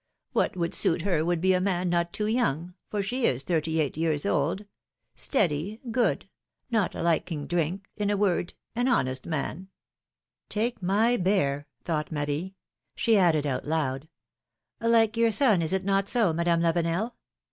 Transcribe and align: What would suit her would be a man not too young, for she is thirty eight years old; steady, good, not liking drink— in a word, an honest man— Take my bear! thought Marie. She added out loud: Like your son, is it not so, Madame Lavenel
What 0.31 0.57
would 0.57 0.73
suit 0.73 1.03
her 1.03 1.23
would 1.23 1.39
be 1.41 1.53
a 1.53 1.61
man 1.61 1.87
not 1.87 2.11
too 2.11 2.25
young, 2.25 2.73
for 2.89 3.03
she 3.03 3.27
is 3.27 3.43
thirty 3.43 3.79
eight 3.79 3.95
years 3.95 4.25
old; 4.25 4.65
steady, 5.13 5.79
good, 5.91 6.27
not 6.71 6.95
liking 6.95 7.45
drink— 7.45 7.87
in 7.97 8.09
a 8.09 8.17
word, 8.17 8.55
an 8.75 8.87
honest 8.87 9.27
man— 9.27 9.67
Take 10.59 10.81
my 10.81 11.17
bear! 11.17 11.67
thought 11.85 12.11
Marie. 12.11 12.55
She 12.95 13.15
added 13.15 13.45
out 13.45 13.65
loud: 13.65 14.07
Like 14.79 15.17
your 15.17 15.29
son, 15.29 15.61
is 15.61 15.71
it 15.71 15.85
not 15.85 16.09
so, 16.09 16.33
Madame 16.33 16.61
Lavenel 16.61 17.11